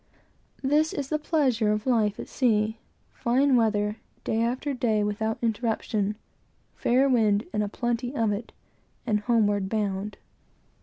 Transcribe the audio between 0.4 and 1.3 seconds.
This is the